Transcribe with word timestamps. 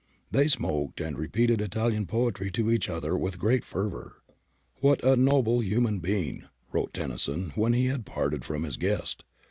They 0.31 0.47
smoked 0.47 0.99
and 0.99 1.15
repeated 1.15 1.61
Italian 1.61 2.07
poetry 2.07 2.49
to 2.53 2.71
each 2.71 2.89
other 2.89 3.15
with 3.15 3.37
great 3.37 3.63
fervour. 3.63 4.23
'What 4.77 5.03
a 5.03 5.15
noble 5.15 5.61
human 5.63 5.99
being!' 5.99 6.45
wrote 6.71 6.91
Tennyson 6.95 7.51
when 7.53 7.73
he 7.73 7.85
had 7.85 8.03
parted 8.03 8.43
from 8.43 8.63
his 8.63 8.77
guest. 8.77 9.25